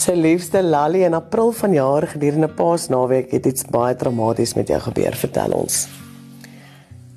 Sy 0.00 0.14
liefste 0.16 0.62
Lali 0.64 1.02
in 1.04 1.12
April 1.12 1.50
vanjaar 1.52 2.06
gedurende 2.08 2.48
Paasnaweek 2.48 3.34
het 3.34 3.44
iets 3.44 3.66
baie 3.68 3.92
traumaties 4.00 4.54
met 4.56 4.70
jou 4.72 4.78
gebeur. 4.80 5.12
Vertel 5.12 5.52
ons. 5.52 5.82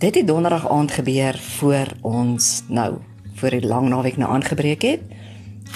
Dit 0.04 0.18
het 0.20 0.28
donderdag 0.28 0.66
aand 0.68 0.92
gebeur 0.92 1.40
voor 1.62 1.94
ons 2.02 2.50
nou 2.68 2.98
voor 3.40 3.56
die 3.56 3.64
lang 3.64 3.88
naweek 3.88 4.18
nou 4.20 4.28
aangebreek 4.36 4.84
het. 4.84 5.06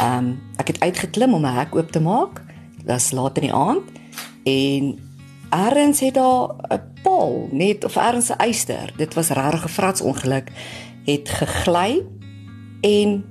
Ehm 0.02 0.18
um, 0.18 0.28
ek 0.60 0.74
het 0.74 0.82
uitgeklim 0.84 1.38
om 1.38 1.48
my 1.48 1.54
hek 1.62 1.78
oop 1.80 1.96
te 1.96 2.04
maak. 2.04 2.44
Dit 2.76 2.91
was 2.91 3.14
laat 3.16 3.39
in 3.39 3.48
die 3.48 3.55
aand 3.55 3.88
en 4.44 4.92
Erns 5.55 6.04
het 6.04 6.20
daar 6.20 6.60
'n 6.76 6.84
paal 7.04 7.48
net 7.52 7.86
of 7.86 7.96
erns 7.96 8.30
'n 8.30 8.42
eyster. 8.44 8.94
Dit 8.98 9.14
was 9.14 9.30
regtig 9.30 9.64
'n 9.64 9.76
frats 9.80 10.02
ongeluk 10.02 10.52
het 11.05 11.30
gegly 11.30 12.04
en 12.82 13.24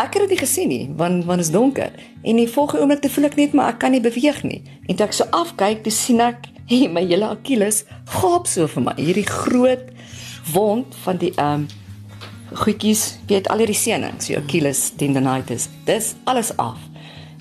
ek 0.00 0.16
het 0.16 0.24
dit 0.24 0.34
nie 0.34 0.40
gesien 0.40 0.70
nie 0.72 0.86
want 0.96 1.24
want 1.28 1.40
is 1.40 1.50
donker. 1.54 1.92
En 2.22 2.40
die 2.40 2.48
volgende 2.48 2.82
oomblik 2.84 3.02
te 3.04 3.10
voel 3.12 3.28
ek 3.30 3.36
net 3.40 3.56
maar 3.56 3.74
ek 3.74 3.82
kan 3.82 3.94
nie 3.94 4.02
beweeg 4.04 4.42
nie. 4.46 4.62
En 4.88 4.96
toe 4.96 5.06
ek 5.06 5.16
so 5.16 5.28
afkyk 5.36 5.84
te 5.84 5.92
sien 5.94 6.22
ek 6.24 6.48
hey, 6.70 6.86
my 6.88 7.02
hele 7.02 7.26
Achilles 7.34 7.84
gaap 8.20 8.46
so 8.46 8.68
vir 8.70 8.86
my. 8.88 8.94
Hierdie 8.98 9.26
groot 9.26 9.88
wond 10.54 10.96
van 11.04 11.20
die 11.20 11.32
ehm 11.36 11.66
um, 11.66 11.68
goedjies 12.50 13.20
weet 13.30 13.46
al 13.46 13.60
hierdie 13.62 13.78
senings 13.78 14.26
so 14.26 14.34
Achilles 14.34 14.88
tendinitis 14.98 15.68
dis 15.86 16.14
alles 16.26 16.50
af. 16.58 16.78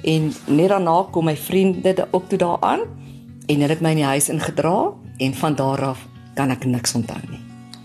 En 0.06 0.30
net 0.48 0.70
daarna 0.70 1.02
kom 1.12 1.26
my 1.26 1.36
vriende 1.38 2.08
ook 2.12 2.30
toe 2.30 2.38
daaraan 2.38 2.86
en 3.50 3.62
hulle 3.62 3.74
het 3.74 3.82
my 3.82 3.96
in 3.96 4.04
die 4.04 4.12
huis 4.12 4.30
ingedra 4.30 4.94
en 5.18 5.34
van 5.34 5.56
daar 5.56 5.84
af 5.84 6.06
kan 6.36 6.54
ek 6.54 6.66
niks 6.66 6.94
onthou 6.96 7.20
nie. 7.30 7.42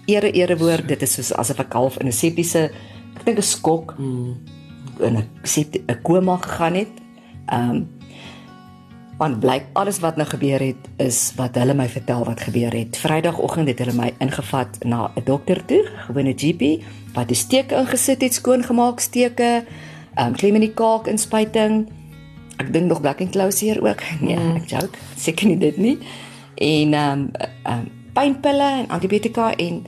Ere 0.06 0.30
ere 0.36 0.56
woord, 0.60 0.88
dit 0.88 1.02
is 1.02 1.16
soos 1.16 1.32
asof 1.32 1.58
'n 1.58 1.68
kalf 1.68 1.96
in 1.98 2.06
'n 2.06 2.12
septiese 2.12 2.70
ek 3.16 3.24
dink 3.24 3.38
'n 3.38 3.42
skok. 3.42 3.94
Mm. 3.98 4.36
In 5.00 5.16
'n 5.16 5.28
septi 5.42 5.82
'n 5.86 6.02
koma 6.02 6.36
gegaan 6.36 6.74
het. 6.74 6.92
Ehm 7.46 7.70
um, 7.70 7.88
want 9.18 9.40
blyk 9.40 9.64
alles 9.72 9.98
wat 9.98 10.16
nou 10.16 10.28
gebeur 10.28 10.60
het 10.60 10.88
is 10.96 11.32
wat 11.36 11.54
hulle 11.54 11.74
my 11.74 11.88
vertel 11.88 12.24
wat 12.24 12.40
gebeur 12.40 12.72
het. 12.72 12.96
Vrydagoggend 12.96 13.68
het 13.68 13.78
hulle 13.78 13.94
my 13.94 14.12
ingevat 14.18 14.84
na 14.84 15.10
'n 15.14 15.24
dokter 15.24 15.64
toe, 15.64 15.86
gewone 16.06 16.32
GP, 16.36 16.82
wat 17.14 17.28
die 17.28 17.36
steke 17.36 17.74
ingesit 17.74 18.20
het, 18.20 18.34
skoongemaak 18.34 19.00
steke, 19.00 19.64
ehm 20.14 20.26
um, 20.26 20.32
klem 20.32 20.54
in 20.54 20.60
die 20.60 20.74
kaak 20.74 21.06
inspuiting 21.06 21.86
ek 22.56 22.70
dink 22.72 22.86
nog 22.90 23.00
black 23.02 23.20
and 23.20 23.30
closure 23.30 23.80
ook. 23.82 24.02
Nee, 24.20 24.38
mm. 24.38 24.62
ek 24.62 24.70
joke. 24.70 24.98
Seker 25.18 25.50
nie 25.50 25.58
dit 25.58 25.76
nie. 25.76 25.98
En 26.54 26.94
ehm 26.94 27.18
um, 27.18 27.28
ehm 27.62 27.78
um, 27.78 27.92
pynpille 28.14 28.70
en 28.84 28.88
antibiotika 28.94 29.48
en 29.58 29.82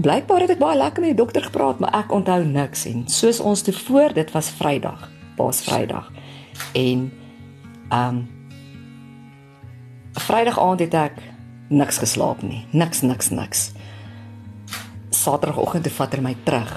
blykbaar 0.00 0.44
het 0.46 0.50
ek 0.54 0.60
baie 0.62 0.78
lekker 0.78 1.02
met 1.02 1.14
die 1.14 1.18
dokter 1.18 1.42
gepraat, 1.42 1.78
maar 1.82 1.94
ek 1.98 2.12
onthou 2.14 2.42
niks 2.44 2.84
en 2.86 3.06
soos 3.10 3.40
ons 3.40 3.62
te 3.66 3.72
voor, 3.72 4.14
dit 4.14 4.30
was 4.34 4.50
Vrydag, 4.58 5.08
Paas 5.36 5.62
Vrydag. 5.66 6.10
En 6.72 7.08
ehm 7.88 8.16
um, 8.16 8.26
Vrydag 10.18 10.58
aand 10.58 10.80
het 10.80 10.94
ek 10.98 11.20
niks 11.70 12.00
geslaap 12.02 12.42
nie. 12.42 12.64
Niks, 12.70 13.04
niks, 13.06 13.28
niks. 13.30 13.70
Saterdagoggend 15.14 15.84
het 15.84 15.94
vader 15.94 16.22
my 16.22 16.34
terug 16.42 16.72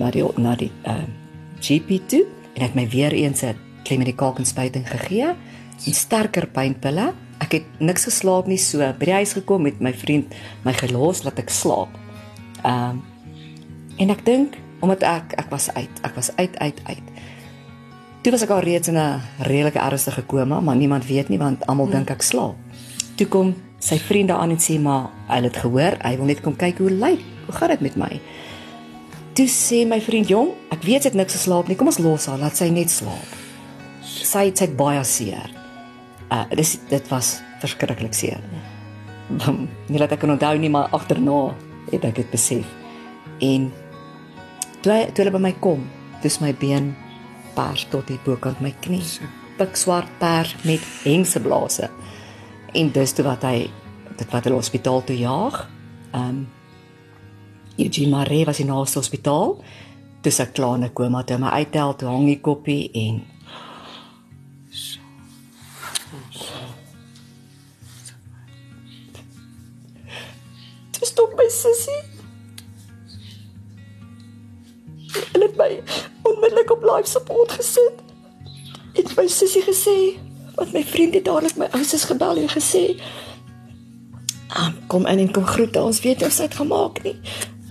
na 0.00 0.10
die 0.10 0.24
na 0.36 0.54
die 0.56 0.72
ehm 0.82 1.04
uh, 1.04 1.20
GP 1.64 2.00
toe 2.08 2.24
en 2.54 2.62
het 2.62 2.74
my 2.74 2.88
weer 2.88 3.12
eens 3.12 3.42
'n 3.42 3.56
klemedikaalspuiting 3.84 4.88
gegee 4.88 5.34
en 5.86 5.94
sterker 5.94 6.46
pynpille. 6.46 7.12
Ek 7.38 7.52
het 7.52 7.64
niks 7.78 8.04
geslaap 8.04 8.46
nie 8.46 8.58
so 8.58 8.78
by 8.78 9.04
die 9.04 9.14
huis 9.14 9.32
gekom 9.32 9.62
met 9.62 9.80
my 9.80 9.92
vriend 9.92 10.34
my 10.64 10.72
gelos 10.72 11.22
laat 11.22 11.38
ek 11.38 11.50
slaap. 11.50 12.03
Ehm 12.64 12.90
um, 12.90 13.02
en 13.96 14.10
ek 14.10 14.24
dink 14.26 14.56
omdat 14.82 15.04
ek 15.06 15.36
ek 15.38 15.48
was 15.52 15.70
uit, 15.72 16.00
ek 16.02 16.14
was 16.16 16.32
uit 16.36 16.58
uit 16.58 16.80
uit. 16.84 17.06
Toe 18.24 18.32
was 18.32 18.42
ek 18.42 18.50
al 18.56 18.64
reeds 18.64 18.88
in 18.88 18.96
'n 18.96 19.20
redelike 19.44 19.78
ernstige 19.78 20.24
koma, 20.24 20.60
maar 20.60 20.76
niemand 20.76 21.06
weet 21.06 21.28
nie 21.28 21.38
want 21.38 21.66
almal 21.66 21.88
dink 21.88 22.10
ek 22.10 22.22
slaap. 22.22 22.56
Toe 23.16 23.26
kom 23.26 23.54
sy 23.78 23.98
vriende 23.98 24.32
aan 24.32 24.50
en 24.50 24.58
sê 24.58 24.80
maar 24.80 25.10
hy 25.28 25.42
het 25.44 25.56
gehoor, 25.56 25.96
hy 26.00 26.16
wil 26.16 26.26
net 26.26 26.40
kom 26.40 26.56
kyk 26.56 26.78
hoe 26.78 26.90
lyk. 26.90 27.20
Hoe 27.46 27.54
gaan 27.54 27.68
dit 27.68 27.80
met 27.80 27.96
my? 27.96 28.20
Toe 29.34 29.46
sê 29.46 29.84
my 29.86 30.00
vriend 30.00 30.28
jong, 30.28 30.54
ek 30.70 30.82
weet 30.82 31.02
sy 31.02 31.08
het 31.08 31.14
niks 31.18 31.34
geslaap 31.36 31.68
nie. 31.68 31.76
Kom 31.76 31.86
ons 31.86 31.98
los 31.98 32.26
haar, 32.26 32.38
laat 32.38 32.56
sy 32.56 32.70
net 32.70 32.90
slaap. 32.90 33.30
Sy 34.02 34.46
het 34.46 34.58
sy 34.58 34.68
baie 34.68 35.04
seer. 35.04 35.50
Uh 36.30 36.44
dis 36.56 36.78
dit 36.88 37.08
was 37.08 37.42
verskriklik 37.60 38.14
seer. 38.14 38.40
Nie 39.90 39.98
dat 39.98 40.12
ek 40.12 40.20
kan 40.20 40.30
onthou 40.30 40.56
nie, 40.58 40.70
maar 40.70 40.88
agterna 40.92 41.54
het 41.96 42.04
ek 42.10 42.20
dit 42.22 42.30
besef. 42.30 42.66
En 43.40 43.70
toe 44.82 44.98
toe 45.12 45.24
hulle 45.24 45.34
by 45.34 45.42
my 45.48 45.54
kom, 45.64 45.86
dis 46.22 46.40
my 46.42 46.52
been 46.60 46.92
pers 47.54 47.86
tot 47.92 48.08
die 48.10 48.18
bokant 48.24 48.60
my 48.64 48.72
knie. 48.84 49.04
Pik 49.58 49.78
swart 49.78 50.10
pers 50.18 50.54
met 50.66 50.82
hengseblase. 51.04 51.90
En 52.74 52.90
dis 52.92 53.14
toe 53.14 53.24
wat 53.26 53.46
hy 53.46 53.70
dit 54.18 54.28
wat 54.30 54.46
hulle 54.46 54.58
hospitaal 54.58 55.04
toe 55.06 55.16
jaag. 55.18 55.64
Um 56.14 56.46
Eugene 57.74 58.10
Maree 58.10 58.44
was 58.46 58.60
in 58.62 58.68
die 58.68 58.74
naaste 58.74 59.00
hospitaal. 59.00 59.56
Dis 60.22 60.40
'n 60.40 60.52
klein 60.52 60.92
koma 60.92 61.22
toe 61.22 61.38
my 61.38 61.50
uittel 61.50 61.96
toe 61.96 62.08
hang 62.08 62.26
die 62.26 62.40
koppie 62.40 62.90
en 62.92 63.22
my 71.36 71.48
sussie. 71.48 72.02
Hulle 75.32 75.46
het 75.46 75.56
my 75.56 75.82
onmiddellik 76.22 76.70
op 76.70 76.82
life 76.82 77.10
support 77.10 77.52
gesit. 77.52 78.02
Het 78.94 79.16
my 79.16 79.26
sussie 79.26 79.62
gesê 79.62 79.98
wat 80.54 80.72
my 80.72 80.84
vriend 80.86 81.14
het 81.14 81.24
dadelik 81.24 81.56
my 81.58 81.66
ouers 81.72 82.04
gebel 82.04 82.44
en 82.44 82.48
gesê 82.48 83.00
Um, 84.54 84.74
kom 84.86 85.06
in 85.06 85.18
en 85.18 85.32
kom 85.32 85.46
groet 85.46 85.76
ons 85.76 85.98
weet 86.00 86.22
ons 86.22 86.36
het 86.38 86.54
gemaak 86.54 87.00
nie 87.02 87.16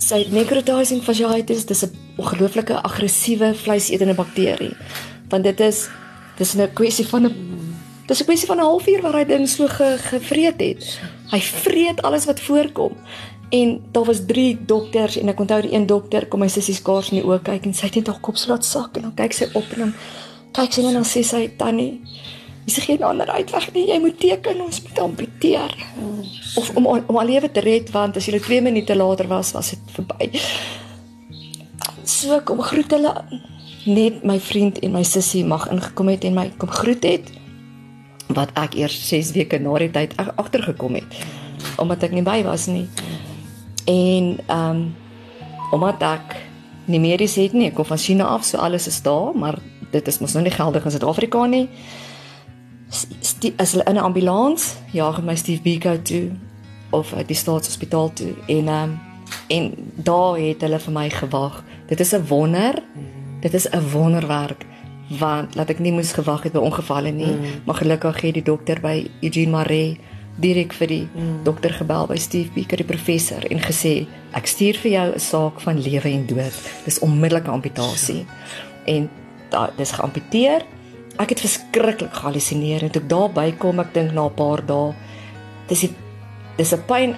sy 0.04 0.24
necrotizing 0.32 1.02
fasciitis 1.04 1.64
dis 1.68 1.84
'n 1.84 1.92
ongelooflike 2.20 2.76
aggressiewe 2.82 3.54
vleisetende 3.54 4.14
bakterie. 4.14 4.76
Want 5.28 5.44
dit 5.44 5.60
is 5.60 5.88
dis 6.36 6.54
'n 6.54 6.72
kwessie 6.72 7.06
van 7.06 7.26
'n 7.26 7.34
dis 8.06 8.20
'n 8.20 8.24
kwessie 8.24 8.46
van 8.46 8.58
'n 8.58 8.68
halfuur 8.68 9.00
waar 9.02 9.16
hy 9.16 9.24
ding 9.24 9.48
so 9.48 9.66
ge, 9.66 9.96
gevreet 9.98 10.60
het. 10.60 11.00
Hy 11.30 11.40
vreet 11.40 12.02
alles 12.02 12.24
wat 12.24 12.40
voorkom. 12.40 12.92
En 13.54 13.74
daar 13.94 14.06
was 14.08 14.24
3 14.26 14.64
dokters 14.66 15.18
en 15.20 15.30
ek 15.30 15.40
onthou 15.44 15.60
die 15.62 15.74
een 15.74 15.86
dokter 15.86 16.26
kom 16.26 16.42
my 16.42 16.50
sussie 16.50 16.74
skaars 16.74 17.12
in 17.12 17.20
die 17.20 17.26
oë 17.26 17.42
kyk 17.46 17.68
en 17.68 17.76
sy 17.76 17.86
het 17.90 18.00
net 18.00 18.10
haar 18.10 18.22
kop 18.24 18.40
so 18.40 18.50
laat 18.50 18.66
sak 18.66 18.96
en 18.98 19.08
dan 19.08 19.18
kyk 19.18 19.36
sy 19.36 19.50
op 19.52 19.76
en 19.76 19.86
dan 19.86 19.92
kyk 20.56 20.74
sy 20.74 20.82
en 20.82 20.98
dan 20.98 21.06
sê 21.08 21.22
sy 21.26 21.44
tannie 21.60 21.92
Dis 22.64 22.78
geen 22.80 23.02
ander 23.04 23.28
uitweg 23.28 23.66
nie. 23.74 23.84
Jy 23.90 23.98
moet 24.00 24.14
teken 24.20 24.62
ons 24.64 24.80
moet 24.82 24.98
amputeer. 24.98 25.74
Of 26.56 26.70
om 26.78 26.86
om 26.86 27.18
al 27.20 27.28
lewe 27.28 27.50
te 27.52 27.60
red 27.60 27.90
want 27.92 28.16
as 28.16 28.28
jy 28.28 28.40
2 28.40 28.62
minute 28.64 28.96
later 28.96 29.28
was, 29.28 29.52
was 29.52 29.74
dit 29.74 29.92
verby. 29.96 30.30
So 32.08 32.40
kom 32.48 32.62
groet 32.64 32.92
hulle 32.96 33.12
net 33.84 34.24
my 34.24 34.38
vriend 34.40 34.80
en 34.80 34.94
my 34.96 35.02
sussie 35.04 35.44
mag 35.44 35.68
ingekom 35.68 36.08
het 36.08 36.24
en 36.24 36.38
my 36.38 36.46
kom 36.56 36.72
groet 36.72 37.04
het 37.04 37.32
wat 38.32 38.54
ek 38.56 38.78
eers 38.80 38.96
6 39.10 39.34
weke 39.36 39.60
na 39.60 39.76
die 39.82 39.90
tyd 39.92 40.16
agtergekom 40.16 40.96
het 40.96 41.18
omdat 41.80 42.06
ek 42.08 42.14
nie 42.16 42.24
by 42.24 42.40
was 42.46 42.64
nie. 42.70 42.86
En 43.84 44.38
ehm 44.46 44.70
um, 44.70 44.94
omdat 45.72 46.02
ek 46.02 46.36
nie 46.84 47.00
medies 47.00 47.34
het 47.34 47.52
nie, 47.52 47.66
ek 47.66 47.74
kom 47.74 47.84
van 47.84 47.98
China 47.98 48.24
af, 48.24 48.44
so 48.44 48.58
alles 48.58 48.86
is 48.86 49.02
daar, 49.02 49.32
maar 49.34 49.58
dit 49.90 50.08
is 50.08 50.18
mos 50.18 50.32
nou 50.32 50.44
nie 50.44 50.52
geldig 50.54 50.84
in 50.84 50.90
Suid-Afrika 50.90 51.46
nie 51.46 51.68
as 53.56 53.72
hulle 53.72 53.84
in 53.84 53.96
'n 53.96 54.06
ambulans 54.08 54.76
jaag 54.92 55.22
my 55.22 55.34
Steve 55.34 55.62
Biko 55.62 56.02
toe 56.02 56.30
of 56.90 57.12
uit 57.14 57.28
die 57.28 57.36
staatshospitaal 57.36 58.12
toe 58.12 58.34
en 58.46 58.68
um, 58.68 59.00
en 59.48 59.74
daar 59.94 60.38
het 60.38 60.60
hulle 60.60 60.78
vir 60.78 60.92
my 60.92 61.10
gewag. 61.10 61.64
Dit 61.86 62.00
is 62.00 62.12
'n 62.12 62.26
wonder. 62.28 62.82
Dit 63.40 63.54
is 63.54 63.68
'n 63.70 63.90
wonderwerk 63.92 64.66
want 65.18 65.54
laat 65.54 65.70
ek 65.70 65.78
nie 65.78 65.92
moes 65.92 66.12
gewag 66.12 66.42
het 66.42 66.52
by 66.52 66.58
ongevalle 66.58 67.10
nie, 67.10 67.34
mm. 67.36 67.44
maar 67.64 67.74
gelukkig 67.74 68.20
het 68.20 68.34
die 68.34 68.42
dokter 68.42 68.80
by 68.80 69.10
Eugene 69.20 69.50
Maree 69.50 69.98
direk 70.36 70.72
vir 70.72 70.88
die 70.88 71.08
mm. 71.14 71.42
dokter 71.44 71.70
gebel 71.70 72.06
by 72.06 72.16
Steve 72.16 72.50
Biko 72.54 72.76
die 72.76 72.84
professor 72.84 73.44
en 73.50 73.60
gesê 73.62 74.06
ek 74.34 74.46
stuur 74.46 74.78
vir 74.82 74.90
jou 74.90 75.08
'n 75.14 75.20
saak 75.20 75.60
van 75.60 75.78
lewe 75.78 76.10
en 76.10 76.26
dood. 76.26 76.56
Dis 76.84 76.98
onmiddellike 76.98 77.50
amputasie. 77.50 78.26
En 78.86 79.10
da, 79.50 79.70
dis 79.76 79.92
geamputeer 79.92 80.66
ek 81.22 81.34
het 81.34 81.44
verskriklik 81.44 82.14
gehallusineer 82.14 82.86
en 82.86 82.92
toe 82.94 83.02
ek 83.02 83.10
daar 83.10 83.30
by 83.34 83.46
kom 83.62 83.80
ek 83.82 83.92
dink 83.94 84.14
na 84.14 84.26
'n 84.26 84.34
paar 84.34 84.62
dae 84.66 84.94
dis 85.68 85.86
die, 85.86 85.92
dis 86.58 86.72
'n 86.72 86.82
pyn 86.86 87.14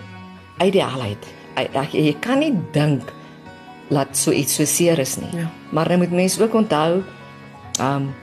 uit 0.61 0.73
die 0.73 0.85
helheid 0.85 1.23
ek 1.57 1.95
jy 1.95 2.15
kan 2.21 2.39
nie 2.39 2.53
dink 2.73 3.03
laat 3.89 4.17
so 4.17 4.33
iets 4.33 4.57
so 4.57 4.65
seer 4.65 4.99
is 4.99 5.17
nie 5.17 5.33
ja. 5.33 5.49
maar 5.73 5.89
jy 5.89 5.97
moet 5.97 6.13
mense 6.13 6.43
ook 6.43 6.55
onthou 6.55 7.03
um 7.81 8.15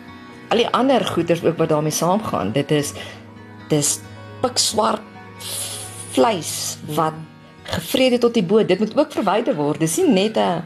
al 0.50 0.57
die 0.57 0.69
ander 0.69 1.06
goeders 1.06 1.44
ook 1.44 1.57
wat 1.57 1.69
daarmee 1.69 1.92
saamgaan 1.92 2.51
dit 2.51 2.72
is 2.72 2.94
dis 3.69 4.00
pikswart 4.44 5.01
vleis 6.13 6.78
wat 6.98 7.16
gevrede 7.74 8.19
tot 8.22 8.36
die 8.36 8.45
boot 8.45 8.68
dit 8.68 8.80
moet 8.80 8.98
ook 8.98 9.16
verwyder 9.16 9.56
word 9.57 9.80
dis 9.80 9.98
nie 9.98 10.12
net 10.12 10.38
'n 10.38 10.63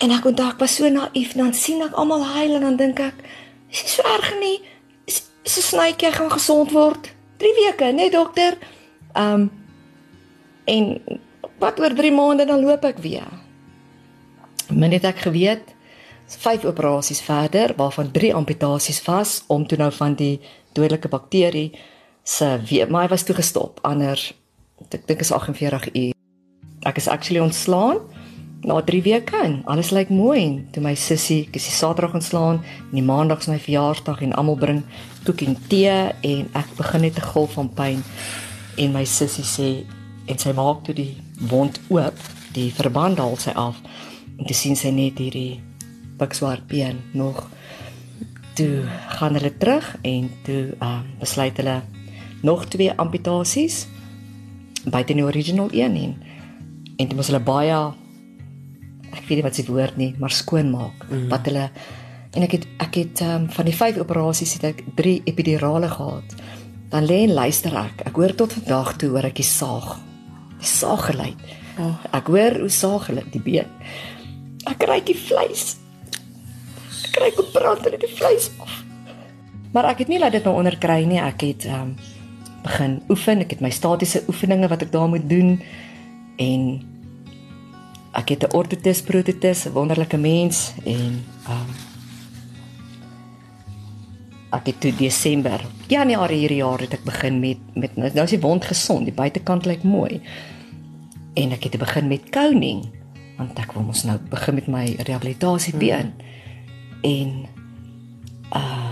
en 0.00 0.10
ek 0.18 0.24
onthou 0.30 0.48
ek 0.48 0.60
was 0.62 0.76
so 0.76 0.88
naïef 0.88 1.34
dan 1.34 1.52
sien 1.54 1.82
ek 1.82 1.98
almal 1.98 2.24
huil 2.24 2.54
en 2.56 2.62
dan 2.68 2.76
dink 2.76 3.00
ek 3.00 3.18
Dis 3.70 3.82
nie 3.82 3.92
so 3.92 4.04
erg 4.08 4.32
nie. 4.40 4.56
Is 5.04 5.22
is 5.44 5.56
'n 5.58 5.62
snytjie 5.70 6.12
gaan 6.12 6.30
gesond 6.30 6.70
word. 6.72 7.12
3 7.36 7.52
weke, 7.54 7.84
né, 7.84 7.92
nee, 7.92 8.10
dokter? 8.10 8.58
Ehm 9.12 9.32
um, 9.32 9.50
en 10.64 10.84
wat 11.58 11.80
oor 11.80 11.94
3 11.94 12.12
maande 12.12 12.44
dan 12.44 12.60
loop 12.60 12.84
ek 12.84 12.98
weer. 12.98 13.28
Min 14.68 14.92
het 14.92 15.04
ek 15.04 15.18
geweet, 15.18 15.74
vyf 16.26 16.64
operasies 16.64 17.20
verder 17.20 17.74
waarvan 17.76 18.10
3 18.10 18.34
amputasies 18.34 19.04
was 19.04 19.44
om 19.46 19.66
toe 19.66 19.78
nou 19.78 19.92
van 19.92 20.14
die 20.14 20.40
dodelike 20.72 21.08
bakterie 21.08 21.72
se 22.26 22.48
weer, 22.68 22.90
maar 22.90 23.06
hy 23.06 23.08
was 23.14 23.22
toe 23.22 23.36
gestop. 23.38 23.78
Anders 23.86 24.32
ek 24.90 25.06
dink 25.08 25.22
is 25.24 25.32
48 25.32 25.88
uur. 25.94 26.14
Ek 26.86 26.98
is 27.00 27.08
actually 27.08 27.40
ontslaan 27.40 28.02
na 28.66 28.80
3 28.82 29.02
weke 29.02 29.38
en 29.42 29.60
alles 29.70 29.92
lyk 29.94 30.10
mooi 30.10 30.40
en 30.42 30.56
toe 30.72 30.82
my 30.82 30.94
sussie, 30.98 31.44
ek 31.46 31.58
is 31.60 31.68
die 31.68 31.74
Saterdag 31.76 32.16
ontslaan 32.18 32.58
en 32.64 32.96
die 32.96 33.04
Maandag 33.04 33.44
is 33.44 33.50
my 33.50 33.58
verjaarsdag 33.62 34.24
en 34.26 34.34
almal 34.34 34.58
bring 34.58 34.82
koek 35.26 35.44
en 35.46 35.56
tee 35.70 35.94
en 36.26 36.48
ek 36.58 36.74
begin 36.78 37.06
net 37.06 37.18
'n 37.18 37.30
golf 37.30 37.54
van 37.54 37.68
pyn 37.68 38.02
en 38.76 38.92
my 38.92 39.04
sussie 39.04 39.44
sê 39.44 39.70
en 40.26 40.38
sy 40.38 40.52
maak 40.52 40.84
toe 40.84 40.94
die 40.94 41.16
wond 41.50 41.80
oop, 41.88 42.18
die 42.52 42.70
verband 42.72 43.18
haal 43.18 43.36
sy 43.36 43.54
af 43.54 43.76
en 44.38 44.44
toe 44.46 44.56
sien 44.56 44.76
sy 44.76 44.90
net 44.90 45.18
hierdie 45.18 45.60
pikswart 46.18 46.66
been 46.66 46.98
nog 47.12 47.46
toe 48.56 48.82
gaan 49.18 49.34
hulle 49.34 49.52
terug 49.58 49.96
en 50.02 50.30
toe 50.44 50.74
uh, 50.80 51.00
besluit 51.20 51.56
hulle 51.56 51.82
nog 52.42 52.66
twee 52.72 52.92
amputasies 52.92 53.86
buite 54.84 55.14
die 55.14 55.24
original 55.24 55.68
een 55.72 55.96
en 55.96 56.16
en 56.96 57.08
dit 57.08 57.14
moes 57.16 57.30
hulle 57.30 57.44
baie 57.44 57.78
ek 59.16 59.24
weet 59.28 59.38
nie 59.38 59.46
wat 59.46 59.56
se 59.56 59.64
woord 59.68 59.96
nie, 59.96 60.12
maar 60.20 60.34
skoon 60.34 60.70
maak 60.70 61.06
mm. 61.08 61.28
wat 61.32 61.48
hulle 61.48 61.68
en 62.36 62.44
ek 62.44 62.58
het 62.58 62.66
ek 62.84 62.98
het 63.00 63.22
um, 63.24 63.46
van 63.52 63.68
die 63.68 63.74
5 63.74 64.00
operasies 64.02 64.56
het 64.58 64.66
ek 64.72 64.82
3 64.98 65.22
epidurale 65.30 65.88
gehad. 65.88 66.34
Dan 66.92 67.06
lê 67.08 67.22
en 67.24 67.32
luister 67.34 67.74
ek. 67.80 68.04
Ek 68.10 68.18
hoor 68.20 68.34
tot 68.36 68.52
vandag 68.52 68.92
toe 69.00 69.08
hoor 69.14 69.26
ek 69.26 69.38
die 69.40 69.46
saag. 69.46 69.96
Die 70.60 70.68
saag 70.68 71.08
geluid. 71.08 71.54
Oh. 71.80 71.94
Ek 72.16 72.28
hoor 72.32 72.58
hoe 72.60 72.72
saag 72.72 73.08
hulle 73.10 73.24
die 73.32 73.42
been. 73.42 73.72
Ek 74.68 74.78
kry 74.84 75.00
die 75.06 75.16
vleis. 75.16 75.78
Ek 77.08 77.16
kry 77.16 77.32
op 77.40 77.50
brand 77.56 77.88
hulle 77.88 78.00
die 78.04 78.12
vleis 78.12 78.50
af. 78.62 78.82
Maar 79.72 79.90
ek 79.94 80.04
het 80.04 80.12
nie 80.12 80.20
laat 80.20 80.36
dit 80.36 80.44
nou 80.46 80.54
onder 80.60 80.76
kry 80.80 81.02
nie. 81.08 81.20
Ek 81.24 81.42
het 81.48 81.66
um, 81.72 81.96
begin 82.66 83.00
oefen. 83.12 83.42
Ek 83.44 83.56
het 83.56 83.64
my 83.64 83.70
statiese 83.70 84.24
oefeninge 84.28 84.68
wat 84.72 84.82
ek 84.86 84.92
daar 84.94 85.08
moet 85.10 85.26
doen 85.30 85.56
en 86.42 86.62
ek 88.16 88.32
het 88.34 88.44
'n 88.44 88.56
orthotis 88.56 89.02
prototis, 89.02 89.66
'n 89.66 89.72
wonderlike 89.72 90.16
mens 90.16 90.72
en 90.84 91.24
um 91.48 91.68
ek 94.56 94.66
het 94.66 94.80
toe 94.80 94.92
Desember, 94.96 95.60
Januarie 95.88 96.38
hierdie 96.38 96.62
jaar 96.62 96.80
het 96.80 96.92
ek 96.92 97.04
begin 97.04 97.40
met 97.40 97.58
met 97.74 97.96
nou 97.96 98.24
is 98.24 98.30
die 98.30 98.40
wond 98.40 98.64
gesond, 98.64 99.04
die 99.04 99.14
buitekant 99.14 99.66
lyk 99.66 99.82
mooi. 99.82 100.20
En 101.34 101.52
ek 101.52 101.64
het 101.64 101.78
begin 101.78 102.08
met 102.08 102.30
koning 102.30 102.84
want 103.36 103.58
ek 103.58 103.72
wil 103.72 103.82
mos 103.82 104.04
nou 104.04 104.18
begin 104.30 104.54
met 104.54 104.66
my 104.66 104.96
rehabilitasie 104.98 105.76
been. 105.76 106.12
Hmm. 106.12 106.24
En 107.02 107.28
um 108.50 108.85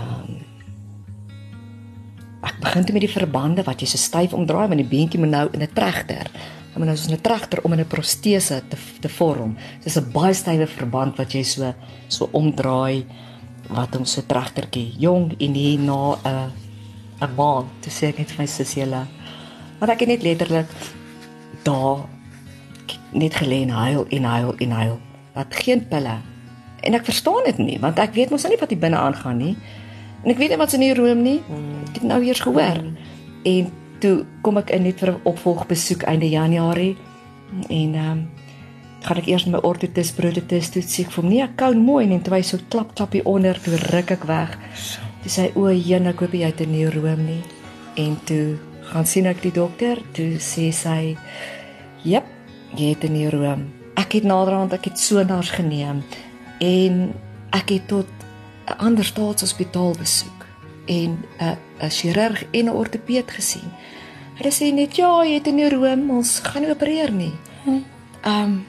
ek 2.45 2.59
begin 2.61 2.85
toe 2.85 2.93
met 2.93 3.01
die 3.01 3.13
verbande 3.13 3.63
wat 3.63 3.81
jy 3.81 3.87
so 3.87 3.97
styf 3.97 4.33
omdraai 4.33 4.67
want 4.67 4.81
die 4.81 4.89
beentjie 4.89 5.19
moet 5.19 5.29
nou 5.29 5.47
in 5.53 5.61
'n 5.61 5.73
tregter 5.73 6.29
Ek 6.75 6.81
moet 6.83 6.89
nou 6.91 6.97
soos 6.99 7.15
'n 7.15 7.23
tregter 7.23 7.63
om 7.63 7.71
in 7.71 7.79
'n 7.79 7.87
protese 7.87 8.61
te 8.67 8.77
te 8.99 9.07
vorm. 9.09 9.55
Dis 9.83 9.95
'n 9.95 10.11
baie 10.11 10.33
stywe 10.33 10.67
verband 10.67 11.15
wat 11.15 11.31
jy 11.31 11.43
so 11.43 11.73
so 12.09 12.27
omdraai 12.33 13.05
wat 13.69 13.95
hom 13.95 14.03
so 14.05 14.21
tregtertjie 14.21 14.93
jong 14.99 15.31
en 15.39 15.53
hier 15.53 15.79
na 15.79 16.17
'n 16.23 16.51
'n 17.21 17.35
maand 17.37 17.67
te 17.79 17.89
sê 17.89 18.11
het 18.11 18.31
vir 18.31 18.39
my 18.39 18.45
sussie 18.45 18.83
hulle. 18.83 19.07
Maar 19.79 19.89
ek 19.89 19.99
het 19.99 20.09
net 20.09 20.23
letterlik 20.23 20.67
daar 21.63 22.09
net 23.13 23.33
gelê 23.33 23.61
en 23.61 23.69
huil 23.69 24.05
en 24.09 24.23
huil 24.23 24.55
en 24.57 24.71
huil. 24.71 24.99
Wat 25.33 25.55
geen 25.55 25.87
pille. 25.87 26.17
En 26.83 26.93
ek 26.93 27.05
verstaan 27.05 27.43
dit 27.45 27.57
nie 27.57 27.79
want 27.79 27.99
ek 27.99 28.13
weet 28.13 28.31
mos 28.31 28.43
nou 28.43 28.51
nie 28.51 28.59
wat 28.59 28.69
hier 28.69 28.79
binne 28.79 28.97
aangaan 28.97 29.37
nie. 29.37 29.55
En 30.25 30.31
ek 30.33 30.39
weet 30.41 30.55
nie 30.55 30.57
wat 30.57 30.71
se 30.73 30.81
in 30.81 30.95
room 30.97 31.21
nie. 31.21 31.41
Ek 31.89 31.99
het 31.99 32.03
nou 32.09 32.21
eers 32.25 32.41
gehoor. 32.41 32.81
En 33.45 33.67
toe 34.01 34.25
kom 34.41 34.57
ek 34.57 34.73
in 34.73 34.83
net 34.83 34.99
vir 34.99 35.11
'n 35.11 35.21
opvolgbesoek 35.23 36.03
einde 36.03 36.29
Januarie 36.29 36.97
en 37.69 37.93
ehm 37.93 38.11
um, 38.11 38.29
gaan 39.05 39.17
ek 39.17 39.27
eers 39.27 39.45
my 39.45 39.59
orthotis 39.61 40.11
prototis 40.17 40.71
toe 40.73 40.81
sê 40.81 41.05
ek 41.05 41.11
vir 41.11 41.25
nee, 41.29 41.43
ek 41.43 41.55
kou 41.55 41.75
mooi 41.77 42.09
en 42.09 42.21
toe 42.25 42.33
hy 42.33 42.41
so 42.41 42.57
klap 42.69 42.95
klap 42.95 43.13
hier 43.13 43.27
onder 43.29 43.59
toe 43.61 43.77
ruk 43.93 44.11
ek 44.11 44.23
weg. 44.25 44.57
Toe 45.21 45.31
sê 45.31 45.51
o, 45.55 45.69
jene, 45.69 46.09
ek 46.09 46.19
hoop 46.19 46.33
jy 46.33 46.49
het 46.49 46.61
'n 46.61 46.71
neuroom 46.71 47.25
nie. 47.25 47.43
En 47.95 48.17
toe 48.25 48.57
gaan 48.81 49.05
sien 49.05 49.25
ek 49.25 49.41
die 49.41 49.51
dokter, 49.51 50.01
toe 50.13 50.37
sê 50.39 50.71
sy, 50.73 51.15
"Jep, 52.03 52.25
jy 52.75 52.89
het 52.89 53.03
'n 53.03 53.13
neuroom." 53.13 53.61
Ek 53.95 54.13
het 54.13 54.23
naderhand 54.23 54.73
ek 54.73 54.85
het 54.85 54.99
sonars 54.99 55.51
geneem 55.51 56.03
en 56.59 57.13
ek 57.51 57.69
het 57.69 57.87
tot 57.87 58.07
'n 58.65 58.77
ander 58.77 59.05
staatshospitaal 59.05 59.95
besoek 59.97 60.45
en 60.85 61.25
'n 61.39 61.57
'n 61.79 61.89
chirurg 61.89 62.45
en 62.51 62.65
'n 62.65 62.69
ortopeed 62.69 63.31
gesien. 63.31 63.69
Hulle 64.35 64.51
sê 64.51 64.73
net 64.73 64.95
ja, 64.95 65.23
jy 65.23 65.33
het 65.33 65.47
'n 65.47 65.55
neuroom, 65.55 66.09
ons 66.09 66.39
gaan 66.39 66.61
nie 66.61 66.71
opereer 66.71 67.11
nie. 67.11 67.33
Ehm, 67.65 68.41
um, 68.43 68.65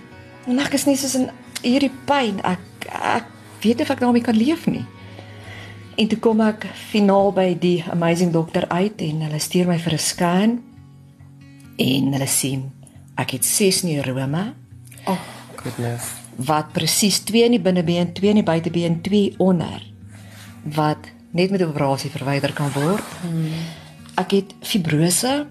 en 0.46 0.58
ek 0.58 0.72
is 0.72 0.84
nie 0.84 0.96
soos 0.96 1.14
in 1.14 1.30
hierdie 1.62 1.92
pyn. 2.04 2.40
Ek 2.44 2.60
ek 2.92 3.24
weet 3.60 3.80
of 3.80 3.90
ek 3.90 4.00
daarmee 4.00 4.22
kan 4.22 4.36
leef 4.36 4.66
nie. 4.66 4.84
En 5.96 6.08
toe 6.08 6.18
kom 6.18 6.40
ek 6.40 6.66
finaal 6.90 7.32
by 7.32 7.56
die 7.58 7.84
amazing 7.90 8.32
dokter 8.32 8.68
uit 8.68 9.00
en 9.00 9.20
hulle 9.20 9.38
stuur 9.38 9.66
my 9.66 9.78
vir 9.78 9.92
'n 9.92 9.98
scan 9.98 10.62
en 11.76 12.12
hulle 12.12 12.26
sien 12.26 12.72
ek 13.16 13.30
het 13.30 13.44
6 13.44 13.82
neurome. 13.82 14.54
Oh, 15.06 15.20
goodness. 15.56 16.25
Wat 16.36 16.72
presies 16.72 17.18
2 17.24 17.44
in 17.44 17.56
die 17.56 17.60
binnebeen, 17.60 18.12
2 18.12 18.28
in 18.28 18.40
die 18.40 18.46
buitebeen, 18.46 19.00
2 19.02 19.34
onder. 19.38 19.82
Wat 20.62 21.08
net 21.30 21.50
met 21.50 21.60
'n 21.60 21.68
operasie 21.68 22.10
verwyder 22.10 22.52
kan 22.52 22.70
word. 22.72 23.04
Hmm. 23.20 23.52
Ek 24.14 24.30
het 24.30 24.54
fibrose. 24.60 25.46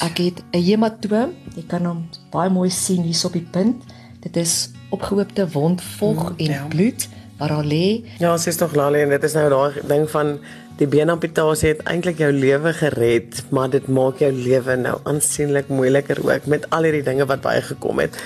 Ek 0.00 0.18
het 0.18 0.42
'n 0.52 0.62
hematoom. 0.62 1.30
Jy 1.54 1.64
kan 1.66 1.84
hom 1.84 2.08
baie 2.30 2.50
mooi 2.50 2.70
sien 2.70 3.02
hier 3.02 3.20
op 3.24 3.32
die 3.32 3.46
punt. 3.50 3.84
Dit 4.20 4.36
is 4.36 4.70
opgehoopte 4.90 5.48
wondvog 5.48 6.28
hmm, 6.28 6.36
en 6.36 6.50
ja. 6.50 6.66
bloed 6.68 7.08
waar 7.38 7.48
daar 7.48 7.64
lê. 7.64 8.04
Ja, 8.18 8.36
sies 8.36 8.56
tog 8.56 8.74
Lali 8.74 9.00
en 9.00 9.08
dit 9.08 9.22
is 9.24 9.32
nou 9.32 9.48
daai 9.48 9.80
ding 9.88 10.04
van 10.12 10.38
die 10.80 10.88
beenamputasie 10.88 11.68
het 11.74 11.82
eintlik 11.88 12.20
jou 12.20 12.32
lewe 12.32 12.72
gered, 12.76 13.42
maar 13.48 13.70
dit 13.72 13.88
maak 13.88 14.20
jou 14.20 14.30
lewe 14.32 14.76
nou 14.76 14.98
aansienlik 15.08 15.68
moeiliker 15.68 16.20
ook 16.24 16.46
met 16.46 16.66
al 16.70 16.88
hierdie 16.88 17.04
dinge 17.04 17.26
wat 17.28 17.40
baie 17.44 17.62
gekom 17.64 17.98
het. 17.98 18.16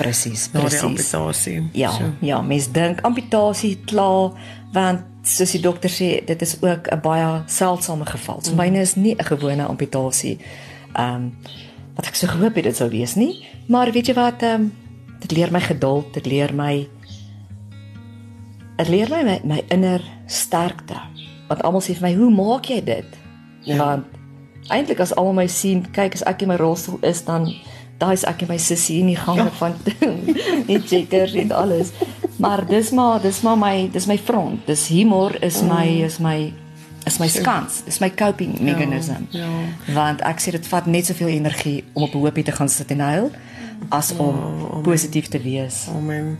Presies, 0.00 0.48
presies. 0.48 0.82
Amputasie. 0.82 1.68
Ja, 1.76 1.90
so. 1.92 2.12
ja, 2.24 2.40
mens 2.42 2.70
dink 2.72 3.02
amputasie 3.04 3.76
klaar 3.84 4.32
want 4.72 5.04
soos 5.26 5.52
die 5.52 5.60
dokter 5.60 5.92
sê, 5.92 6.08
dit 6.24 6.42
is 6.42 6.56
ook 6.62 6.88
'n 6.88 7.00
baie 7.04 7.42
seldsame 7.46 8.06
geval. 8.06 8.38
So 8.42 8.54
myne 8.54 8.80
is 8.80 8.94
nie 8.94 9.14
'n 9.14 9.24
gewone 9.24 9.66
amputasie. 9.66 10.38
Ehm 10.92 11.14
um, 11.14 11.36
wat 11.94 12.06
ek 12.06 12.14
so 12.14 12.26
gehoop 12.26 12.54
het 12.54 12.64
dit 12.64 12.76
sou 12.76 12.88
wees 12.88 13.14
nie, 13.14 13.44
maar 13.68 13.92
weet 13.92 14.06
jy 14.06 14.14
wat 14.14 14.42
ehm 14.42 14.60
um, 14.60 14.72
dit 15.20 15.32
leer 15.32 15.52
my 15.52 15.60
geduld, 15.60 16.14
dit 16.14 16.26
leer 16.26 16.54
my 16.54 16.88
dit 18.76 18.88
leer 18.88 19.08
my 19.08 19.22
my, 19.22 19.40
my 19.44 19.64
inner 19.68 20.00
sterkte. 20.26 20.96
Want 21.48 21.62
almal 21.62 21.82
sê 21.82 21.92
vir 21.94 22.08
my, 22.08 22.14
"Hoe 22.14 22.30
maak 22.30 22.64
jy 22.64 22.84
dit?" 22.84 23.18
Ja. 23.62 23.76
Want 23.76 24.04
eintlik 24.68 25.00
as 25.00 25.14
almal 25.14 25.32
my 25.32 25.46
sien, 25.46 25.90
kyk 25.90 26.14
as 26.14 26.22
ek 26.22 26.42
in 26.42 26.48
my 26.48 26.56
rolstoel 26.56 26.98
is 27.02 27.24
dan 27.24 27.52
daai 28.00 28.14
is 28.16 28.24
ek 28.28 28.46
en 28.46 28.50
my 28.54 28.58
sussie 28.58 29.00
in 29.02 29.10
die 29.12 29.18
gange 29.20 29.44
ja. 29.44 29.52
van 29.60 29.76
die 30.70 30.80
checkers 30.80 31.36
en 31.38 31.52
alles. 31.52 31.92
Maar 32.40 32.64
dis 32.68 32.90
maar 32.96 33.20
dis 33.20 33.42
maar 33.44 33.58
my 33.60 33.90
dis 33.92 34.08
my 34.08 34.18
front. 34.18 34.66
Dis 34.66 34.88
humor 34.88 35.36
is 35.44 35.60
my 35.62 35.86
mm. 35.86 36.08
is 36.08 36.18
my 36.18 36.52
is 37.06 37.20
my 37.20 37.28
skans. 37.28 37.82
Dis 37.84 38.00
my 38.00 38.10
coping 38.10 38.56
ja, 38.56 38.62
mechanism. 38.72 39.28
Ja, 39.30 39.44
ja. 39.44 39.94
Want 39.94 40.24
ek 40.24 40.40
sê 40.40 40.56
dit 40.56 40.66
vat 40.72 40.88
net 40.88 41.10
soveel 41.10 41.34
energie 41.36 41.84
om 41.92 42.08
op 42.08 42.14
'n 42.14 42.24
hoopie 42.24 42.44
te 42.44 42.56
gaan 42.56 42.68
sit 42.68 42.90
en 42.90 43.00
huil 43.00 43.30
as 43.88 44.12
om 44.16 44.36
oh, 44.36 44.82
positief 44.82 45.28
te 45.28 45.40
wees. 45.40 45.86
Amen. 45.96 46.38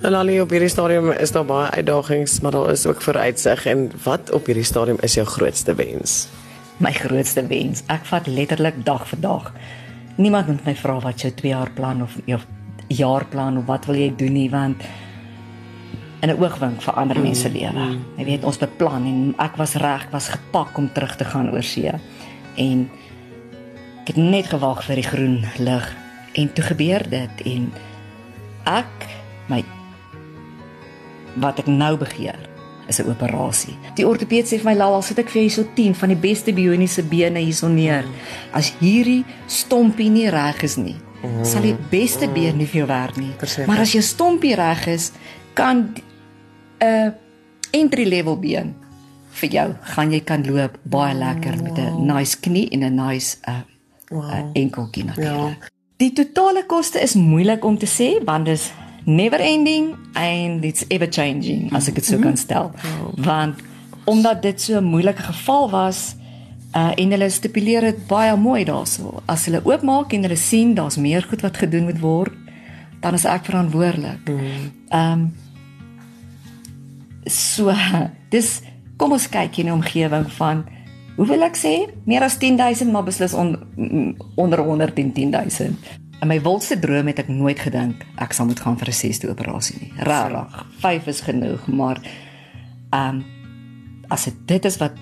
En 0.00 0.14
al 0.14 0.28
op 0.40 0.50
hierdie 0.50 0.68
stadium 0.68 1.10
is 1.10 1.32
daar 1.32 1.44
baie 1.44 1.70
uitdagings, 1.70 2.40
maar 2.40 2.50
daar 2.50 2.70
is 2.70 2.86
ook 2.86 3.02
vooruitsig 3.02 3.66
en 3.66 3.90
wat 4.02 4.30
op 4.30 4.46
hierdie 4.46 4.64
stadium 4.64 4.96
is 5.00 5.14
jou 5.14 5.26
grootste 5.26 5.74
wens? 5.74 6.28
My 6.76 6.92
grootste 6.92 7.46
wens. 7.46 7.82
Ek 7.86 8.06
vat 8.06 8.26
letterlik 8.26 8.84
dag 8.84 9.08
vir 9.08 9.20
dag. 9.20 9.52
Niemand 10.18 10.48
moet 10.50 10.64
my 10.66 10.74
vra 10.74 10.96
wat 11.00 11.22
jou 11.22 11.30
2 11.34 11.52
jaar 11.52 11.70
plan 11.70 12.02
of 12.02 12.16
jou 12.26 12.40
jaarplan 12.88 13.60
of 13.60 13.68
wat 13.68 13.86
wil 13.86 13.98
jy 14.00 14.08
doen 14.16 14.32
nie 14.34 14.48
want 14.50 14.82
in 16.20 16.30
'n 16.30 16.38
oogwink 16.42 16.82
vir 16.82 16.94
ander 16.94 17.20
mense 17.20 17.48
mm, 17.48 17.54
lewe. 17.54 17.84
Mm. 17.84 18.04
Jy 18.16 18.24
weet 18.24 18.44
ons 18.44 18.58
beplan 18.58 19.06
en 19.06 19.34
ek 19.38 19.56
was 19.56 19.74
reg, 19.74 20.08
ek 20.08 20.12
was 20.12 20.28
gepak 20.28 20.78
om 20.78 20.90
terug 20.92 21.16
te 21.16 21.24
gaan 21.24 21.50
oor 21.52 21.62
see. 21.62 21.92
En 22.56 22.90
ek 24.02 24.06
het 24.06 24.16
net 24.16 24.46
gewag 24.46 24.82
vir 24.84 24.94
die 24.94 25.06
groen 25.06 25.46
lig 25.58 25.96
en 26.32 26.52
toe 26.52 26.64
gebeur 26.64 27.08
dit 27.08 27.42
en 27.46 27.72
ek 28.64 29.08
my 29.48 29.64
wat 31.36 31.58
ek 31.58 31.66
nou 31.66 31.96
begeer 31.96 32.47
is 32.88 33.00
'n 33.00 33.10
operasie. 33.10 33.76
Die 33.94 34.06
ortopeed 34.06 34.46
sê 34.46 34.58
vir 34.58 34.64
my 34.64 34.74
Lala, 34.74 35.00
sit 35.02 35.18
ek 35.18 35.30
vir 35.30 35.42
jou 35.42 35.50
so 35.50 35.64
10 35.74 35.94
van 35.94 36.08
die 36.08 36.16
beste 36.16 36.52
bioniese 36.52 37.02
bene 37.02 37.38
hierso 37.38 37.68
neer. 37.68 38.04
As 38.52 38.72
hierdie 38.80 39.24
stompie 39.46 40.10
nie 40.10 40.30
reg 40.30 40.62
is 40.62 40.76
nie, 40.76 40.96
sal 41.42 41.62
die 41.62 41.76
beste 41.90 42.28
been 42.28 42.56
nie 42.56 42.66
vir 42.66 42.80
jou 42.82 42.88
werk 42.88 43.16
nie. 43.16 43.32
Maar 43.66 43.80
as 43.80 43.92
jou 43.92 44.02
stompie 44.02 44.54
reg 44.54 44.86
is, 44.86 45.12
kan 45.54 45.94
'n 46.80 47.14
entry 47.72 48.04
level 48.04 48.36
been 48.36 48.74
vir 49.30 49.50
jou 49.50 49.68
gaan 49.94 50.12
jy 50.12 50.20
kan 50.20 50.44
loop 50.46 50.78
baie 50.84 51.14
lekker 51.14 51.62
met 51.62 51.78
'n 51.78 52.06
nice 52.06 52.36
knie 52.40 52.68
en 52.70 52.84
'n 52.84 52.94
nice 52.94 53.36
uh, 53.48 53.62
uh 54.12 54.50
enkeltjie 54.54 55.04
natuurlik. 55.04 55.58
Ja. 55.60 55.68
Die 55.96 56.12
totale 56.12 56.64
koste 56.66 57.00
is 57.00 57.14
moeilik 57.14 57.64
om 57.64 57.78
te 57.78 57.86
sê 57.86 58.24
want 58.24 58.44
dit 58.44 58.54
is 58.54 58.72
never 59.08 59.40
ending 59.40 59.96
and 60.14 60.64
it's 60.64 60.84
ever 60.92 61.08
changing 61.08 61.72
as 61.72 61.88
ek 61.88 61.96
dit 61.96 62.04
so 62.04 62.20
kan 62.20 62.36
stel. 62.36 62.72
Want 63.16 63.56
omdat 64.04 64.42
dit 64.44 64.60
so 64.60 64.76
'n 64.76 64.84
moeilike 64.84 65.22
geval 65.22 65.70
was 65.70 66.14
uh 66.76 66.92
en 66.94 67.10
hulle 67.10 67.30
stipuleer 67.30 67.80
dit 67.80 68.06
baie 68.06 68.36
mooi 68.36 68.64
daarso. 68.64 69.22
As 69.26 69.44
hulle 69.48 69.64
oopmaak 69.64 70.12
en 70.12 70.22
hulle 70.22 70.36
sien 70.36 70.74
daar's 70.74 70.96
meer 70.96 71.22
goed 71.22 71.40
wat 71.40 71.56
gedoen 71.56 71.84
moet 71.84 72.00
word, 72.00 72.32
dan 73.00 73.14
is 73.14 73.24
ek 73.24 73.44
verantwoordelik. 73.44 74.28
Ehm 74.28 75.12
um, 75.12 75.32
so 77.24 77.72
dis 78.34 78.60
kom 78.96 79.12
ons 79.12 79.28
kyk 79.28 79.58
in 79.58 79.70
die 79.70 79.72
omgewing 79.72 80.26
van 80.36 80.64
hoe 81.16 81.26
wil 81.26 81.42
ek 81.42 81.56
sê 81.56 81.88
meer 82.04 82.22
as 82.22 82.36
10000 82.38 82.92
maar 82.92 83.04
beslis 83.04 83.34
on, 83.34 83.56
onder 84.36 84.62
110000 84.62 86.07
in 86.20 86.28
my 86.28 86.38
wildste 86.42 86.78
droom 86.78 87.06
het 87.06 87.18
ek 87.22 87.28
nooit 87.28 87.58
gedink 87.58 88.04
ek 88.16 88.32
sal 88.36 88.46
moet 88.46 88.60
gaan 88.60 88.78
vir 88.78 88.88
'n 88.88 89.00
sesde 89.00 89.30
operasie 89.30 89.76
nie 89.80 89.92
rarig 90.10 90.64
5 90.80 91.06
is 91.06 91.20
genoeg 91.20 91.66
maar 91.66 92.00
ehm 92.92 93.08
um, 93.08 93.24
as 94.08 94.28
dit 94.46 94.64
is 94.64 94.78
wat 94.78 94.96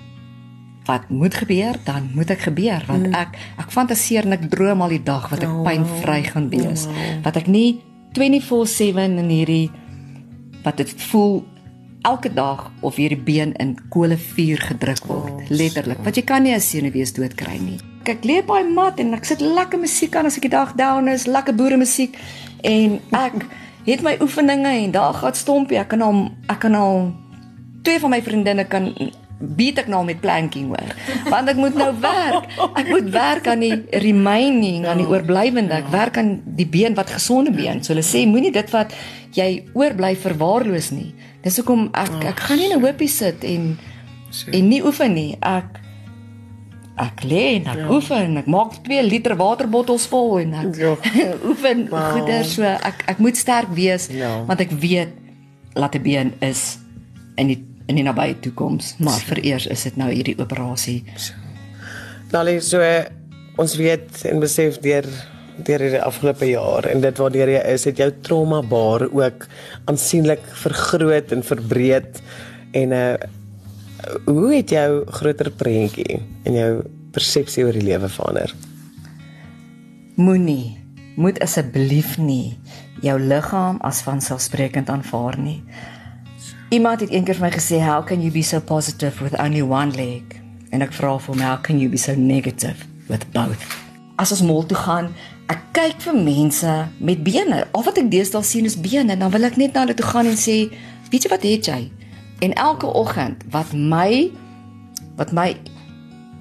wat 0.85 1.09
moet 1.09 1.35
gebeur 1.35 1.75
dan 1.83 2.09
moet 2.15 2.29
ek 2.29 2.47
gebeur 2.49 2.83
want 2.87 3.07
mm. 3.07 3.13
ek 3.13 3.37
ek 3.57 3.71
fantaseer 3.71 4.25
en 4.25 4.37
ek 4.37 4.49
droom 4.49 4.81
al 4.81 4.89
die 4.89 5.03
dag 5.03 5.29
wat 5.29 5.43
ek 5.43 5.49
oh, 5.49 5.63
pynvry 5.63 6.23
gaan 6.23 6.49
wees 6.49 6.87
oh. 6.87 6.95
wat 7.23 7.35
ek 7.35 7.47
nie 7.47 7.81
24/7 8.13 9.19
in 9.23 9.29
hierdie 9.29 9.69
wat 10.63 10.77
dit 10.77 10.91
voel 11.11 11.45
elke 12.07 12.33
dag 12.33 12.71
of 12.79 12.95
hierdie 12.95 13.19
been 13.19 13.53
in 13.59 13.75
kolevuur 13.89 14.61
gedruk 14.69 15.05
word, 15.09 15.31
oh, 15.33 15.49
letterlik. 15.49 16.01
Want 16.05 16.15
jy 16.15 16.23
kan 16.23 16.43
nie 16.43 16.53
'n 16.55 16.61
senuwees 16.61 17.13
dood 17.13 17.35
kry 17.35 17.57
nie. 17.59 17.79
Ek 18.09 18.23
lê 18.23 18.41
by 18.45 18.63
mat 18.63 18.99
en 18.99 19.13
ek 19.17 19.25
sit 19.25 19.41
lekker 19.41 19.79
musiek 19.79 20.15
aan 20.15 20.25
as 20.29 20.37
ek 20.39 20.47
die 20.47 20.55
dag 20.55 20.73
down 20.79 21.07
is, 21.11 21.27
lekker 21.27 21.55
boere 21.55 21.77
musiek 21.77 22.15
en 22.63 22.99
ek 23.11 23.45
het 23.87 24.03
my 24.03 24.17
oefeninge 24.23 24.73
en 24.83 24.91
daar 24.91 25.13
gaan 25.13 25.35
stompie. 25.35 25.79
Ek 25.79 25.89
kan 25.93 26.01
al 26.01 26.27
ek 26.47 26.59
kan 26.65 26.75
al 26.75 27.09
twee 27.83 27.99
van 28.03 28.11
my 28.11 28.21
vriendinne 28.23 28.67
kan 28.67 28.91
beat 29.37 29.77
ek 29.77 29.89
nou 29.91 30.01
met 30.05 30.19
planking 30.21 30.71
hoor. 30.71 30.93
Want 31.29 31.51
ek 31.51 31.59
moet 31.61 31.75
nou 31.77 31.91
werk. 32.01 32.47
Ek 32.79 32.89
moet 32.89 33.09
werk 33.13 33.49
aan 33.51 33.61
die 33.61 33.75
remaining, 34.01 34.87
aan 34.89 35.01
die 35.03 35.07
oorblywende. 35.07 35.77
Ek 35.77 35.91
werk 35.93 36.17
aan 36.17 36.39
die 36.57 36.65
been 36.67 36.97
wat 36.97 37.13
gesonde 37.13 37.53
been. 37.53 37.83
So 37.85 37.93
hulle 37.93 38.05
sê 38.05 38.25
moenie 38.29 38.51
dit 38.55 38.73
wat 38.73 38.95
jy 39.37 39.67
oorbly 39.77 40.15
verwaarloos 40.17 40.89
nie. 40.95 41.11
Dis 41.45 41.59
hoekom 41.61 41.89
ek 41.93 42.31
ek 42.33 42.47
gaan 42.47 42.57
nie 42.57 42.71
'n 42.73 42.81
hoopie 42.81 43.11
sit 43.11 43.43
en 43.43 43.77
en 44.51 44.67
nie 44.67 44.81
oefen 44.83 45.13
nie. 45.13 45.37
Ek 45.41 45.79
ek 46.97 47.23
lê 47.23 47.43
en 47.57 47.69
ek 47.73 47.79
ja. 47.83 47.87
oefen. 47.93 48.37
Ek 48.41 48.49
maak 48.51 48.77
2 48.85 49.03
liter 49.05 49.35
waterbottels 49.39 50.07
vol 50.11 50.39
en 50.41 50.53
ek 50.63 50.81
ja. 50.81 50.95
oefen 51.49 51.87
wow. 51.91 52.11
goeder 52.15 52.45
so 52.47 52.65
ek 52.65 53.05
ek 53.13 53.23
moet 53.23 53.37
sterk 53.37 53.71
wees 53.77 54.09
ja. 54.13 54.33
want 54.49 54.61
ek 54.63 54.73
weet 54.81 55.13
laat 55.77 55.95
'n 55.95 56.03
been 56.03 56.33
is 56.41 56.79
in 57.37 57.53
die 57.53 57.61
in 57.87 57.95
die 57.95 58.03
nabye 58.03 58.35
toekoms, 58.43 58.97
maar 58.99 59.21
vereers 59.23 59.67
is 59.71 59.85
dit 59.87 59.95
nou 59.95 60.09
hierdie 60.11 60.35
operasie. 60.43 61.05
Dalie 62.33 62.59
so 62.59 62.83
ons 63.57 63.75
weet 63.79 64.25
en 64.27 64.43
besef 64.43 64.81
deur 64.83 65.07
deur 65.65 65.81
die 65.81 66.01
afgelope 66.03 66.45
jaar 66.45 66.85
en 66.85 66.99
dit 67.01 67.17
waardeur 67.17 67.49
jy 67.49 67.61
is, 67.73 67.87
het 67.89 67.97
jou 67.97 68.11
trauma 68.21 68.59
baar 68.61 69.07
ook 69.07 69.47
aansienlik 69.89 70.43
vergroot 70.65 71.31
en 71.33 71.41
verbreed 71.45 72.21
en 72.77 72.93
uh 72.93 73.15
hoe 74.25 74.53
het 74.53 74.69
jou 74.69 75.03
groter 75.19 75.51
prentjie 75.51 76.19
en 76.43 76.53
jou 76.53 76.71
persepsie 77.15 77.65
oor 77.65 77.75
die 77.75 77.85
lewe 77.85 78.09
verander? 78.11 78.53
Moenie 80.17 80.77
moet 81.17 81.39
asseblief 81.41 82.17
nie 82.21 82.57
jou 83.01 83.17
liggaam 83.21 83.77
as 83.85 84.01
vanselfsprekend 84.05 84.89
aanvaar 84.89 85.37
nie. 85.41 85.61
Iemand 86.73 87.01
het 87.01 87.13
eendag 87.13 87.37
vir 87.37 87.45
my 87.45 87.51
gesê, 87.51 87.79
"How 87.79 88.05
can 88.05 88.21
you 88.21 88.31
be 88.31 88.41
so 88.41 88.59
positive 88.59 89.23
with 89.23 89.39
only 89.39 89.61
one 89.61 89.95
leg?" 89.95 90.23
En 90.71 90.81
ek 90.81 90.93
vra 90.93 91.17
vir 91.19 91.33
hom, 91.33 91.43
"How 91.43 91.61
can 91.61 91.79
you 91.79 91.89
be 91.89 91.97
so 91.97 92.13
negative 92.15 92.75
with 93.07 93.31
both?" 93.31 93.85
As 94.15 94.31
ons 94.31 94.41
mol 94.41 94.65
toe 94.65 94.77
gaan, 94.77 95.13
ek 95.47 95.59
kyk 95.71 96.01
vir 96.01 96.15
mense 96.15 96.87
met 96.97 97.23
bene. 97.23 97.67
Al 97.71 97.83
wat 97.83 97.97
ek 97.97 98.11
deesdae 98.11 98.43
sien 98.43 98.65
is 98.65 98.81
bene, 98.81 99.17
dan 99.17 99.31
wil 99.31 99.43
ek 99.43 99.57
net 99.57 99.73
na 99.73 99.79
hulle 99.79 99.93
toe 99.93 100.05
gaan 100.05 100.25
en 100.25 100.35
sê, 100.35 100.71
"Weet 101.09 101.23
jy 101.23 101.29
wat 101.29 101.43
het 101.43 101.65
jy?" 101.65 101.91
En 102.39 102.53
elke 102.53 102.85
oggend 102.85 103.43
wat 103.49 103.73
my 103.73 104.31
wat 105.15 105.31
my 105.31 105.57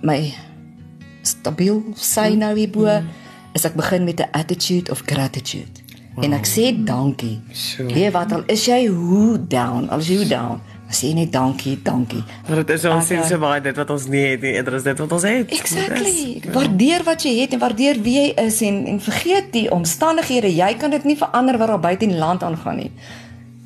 my 0.03 0.35
stabiel 1.23 1.83
sy 1.97 2.35
nou 2.39 2.53
hierbo, 2.57 2.85
mm. 2.85 3.09
is 3.57 3.65
ek 3.65 3.75
begin 3.75 4.05
met 4.05 4.21
'n 4.21 4.31
attitude 4.31 4.91
of 4.91 5.03
gratitude. 5.07 5.83
Wow. 6.15 6.25
En 6.25 6.33
ek 6.33 6.47
sê 6.47 6.73
dankie. 6.85 7.41
Sure. 7.53 7.93
Weet 7.93 8.13
wat 8.13 8.33
al 8.33 8.43
is 8.47 8.65
jy 8.65 8.87
hoe 8.87 9.47
down? 9.47 9.89
Al 9.89 9.99
is 9.99 10.09
jy 10.09 10.17
hoe 10.17 10.27
down? 10.29 10.61
Sê 10.87 11.11
net 11.15 11.33
dankie, 11.33 11.75
dankie. 11.83 12.23
Maar 12.47 12.63
dit 12.63 12.71
is 12.77 12.85
ons 12.85 13.07
sien 13.07 13.25
so 13.27 13.39
baie 13.43 13.61
dit 13.61 13.77
wat 13.77 13.91
ons 13.91 14.07
nie 14.07 14.23
het 14.23 14.41
nie, 14.41 14.53
eerder 14.55 14.77
is 14.79 14.85
dit 14.87 14.99
wat 15.03 15.13
ons 15.13 15.25
het. 15.27 15.51
Exactly. 15.51 16.43
Waardeer 16.55 17.03
wat 17.03 17.27
jy 17.27 17.33
het 17.41 17.57
en 17.57 17.59
waardeer 17.59 17.99
wie 18.05 18.15
jy 18.21 18.27
is 18.45 18.61
en 18.63 18.85
en 18.87 19.01
vergeet 19.03 19.51
die 19.53 19.67
omstandighede. 19.71 20.53
Jy 20.55 20.75
kan 20.79 20.95
dit 20.95 21.05
nie 21.05 21.17
verander 21.19 21.59
wat 21.59 21.75
daar 21.75 21.83
buite 21.83 22.07
in 22.07 22.15
die 22.15 22.23
land 22.23 22.43
aangaan 22.47 22.77
nie. 22.77 22.93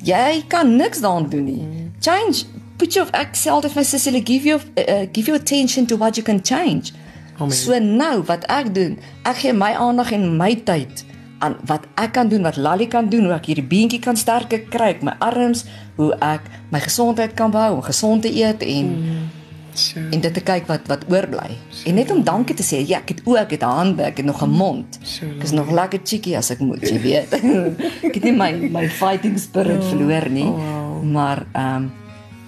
Jy 0.03 0.43
kan 0.49 0.75
niks 0.75 1.03
daaraan 1.05 1.29
doen 1.29 1.45
nie. 1.45 1.80
Change 2.01 2.45
put 2.81 2.95
your 2.95 3.07
excel 3.13 3.63
if 3.63 3.75
my 3.75 3.83
sister 3.83 4.19
give 4.19 4.43
you 4.43 4.57
uh, 4.57 5.05
give 5.13 5.27
you 5.27 5.35
attention 5.35 5.85
to 5.85 5.95
what 5.95 6.17
you 6.17 6.23
can 6.23 6.41
change. 6.41 6.93
Oh, 7.39 7.49
so 7.49 7.77
nou 7.79 8.21
wat 8.29 8.45
ek 8.49 8.73
doen, 8.73 8.97
ek 9.25 9.41
gee 9.41 9.53
my 9.53 9.71
aandag 9.77 10.11
en 10.17 10.25
my 10.37 10.53
tyd 10.65 11.05
aan 11.41 11.55
wat 11.69 11.85
ek 12.01 12.13
kan 12.17 12.29
doen, 12.29 12.45
wat 12.45 12.57
Lali 12.57 12.85
kan 12.89 13.09
doen, 13.09 13.25
hoe 13.29 13.35
ek 13.37 13.49
hierdie 13.49 13.65
beentjie 13.65 14.01
kan 14.01 14.17
sterker 14.17 14.65
kry, 14.73 14.91
my 15.01 15.15
arms, 15.25 15.63
hoe 15.97 16.11
ek 16.21 16.45
my 16.73 16.81
gesondheid 16.81 17.33
kan 17.37 17.53
behou, 17.53 17.79
om 17.79 17.85
gesond 17.85 18.25
te 18.25 18.33
eet 18.33 18.65
en 18.65 18.91
mm. 18.97 19.29
Sure. 19.71 20.09
En 20.11 20.19
dit 20.19 20.33
te 20.35 20.41
kyk 20.43 20.65
wat 20.67 20.87
wat 20.91 21.05
oorbly. 21.07 21.53
Sure. 21.69 21.85
En 21.89 21.95
net 21.95 22.09
om 22.11 22.19
dankie 22.27 22.55
te 22.59 22.65
sê, 22.65 22.81
ja, 22.83 22.99
ek 22.99 23.13
het 23.13 23.21
ook 23.23 23.37
ek 23.39 23.53
het 23.55 23.63
hande, 23.63 24.03
ek 24.03 24.19
het 24.19 24.27
nog 24.27 24.41
'n 24.43 24.51
mond. 24.51 24.99
Sure. 24.99 25.31
Ek 25.37 25.43
is 25.47 25.55
nog 25.55 25.71
lekker 25.71 26.01
cheeky 26.03 26.35
as 26.35 26.51
ek 26.51 26.59
moet, 26.59 26.83
jy 26.83 26.99
weet. 26.99 27.33
ek 28.07 28.13
het 28.13 28.23
nie 28.23 28.35
my 28.35 28.51
my 28.67 28.89
fighting 28.89 29.39
spirit 29.39 29.79
oh, 29.79 29.87
verloor 29.87 30.29
nie. 30.29 30.49
Oh, 30.49 30.59
wow. 30.59 30.80
Maar 31.01 31.45
ehm 31.51 31.75
um, 31.75 31.91